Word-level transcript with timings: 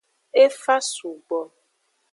E 0.41 0.45
fa 0.61 0.77
sugbo. 0.93 1.41